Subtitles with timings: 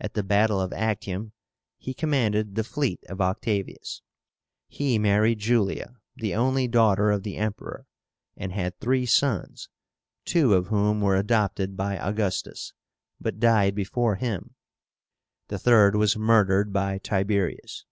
[0.00, 1.32] At the battle of Actium
[1.76, 4.00] he commanded the fleet of Octavius.
[4.68, 7.86] He married Julia, the only daughter of the Emperor,
[8.38, 9.68] and had three sons,
[10.24, 12.72] two of whom were adopted by Augustus,
[13.20, 14.54] but died before him;
[15.48, 17.84] the third was murdered by Tiberius.